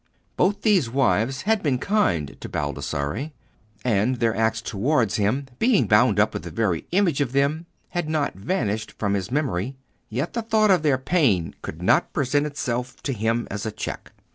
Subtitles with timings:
[0.35, 3.29] Both these wives had been kind to Baldassarre,
[3.85, 8.09] and their acts towards him, being bound up with the very image of them, had
[8.09, 9.75] not vanished from his memory;
[10.09, 14.11] yet the thought of their pain could not present itself to him as a check.